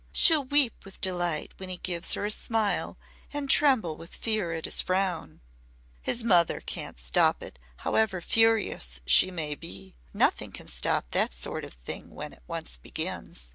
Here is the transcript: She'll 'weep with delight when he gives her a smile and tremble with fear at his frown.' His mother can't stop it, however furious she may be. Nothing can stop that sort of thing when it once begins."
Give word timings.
She'll 0.13 0.45
'weep 0.45 0.83
with 0.83 0.99
delight 0.99 1.53
when 1.57 1.69
he 1.69 1.77
gives 1.77 2.15
her 2.15 2.25
a 2.25 2.31
smile 2.31 2.97
and 3.31 3.47
tremble 3.47 3.95
with 3.97 4.15
fear 4.15 4.51
at 4.51 4.65
his 4.65 4.81
frown.' 4.81 5.41
His 6.01 6.23
mother 6.23 6.59
can't 6.59 6.99
stop 6.99 7.43
it, 7.43 7.59
however 7.85 8.19
furious 8.19 8.99
she 9.05 9.29
may 9.29 9.53
be. 9.53 9.95
Nothing 10.11 10.51
can 10.51 10.67
stop 10.67 11.11
that 11.11 11.35
sort 11.35 11.63
of 11.63 11.73
thing 11.75 12.15
when 12.15 12.33
it 12.33 12.41
once 12.47 12.77
begins." 12.77 13.49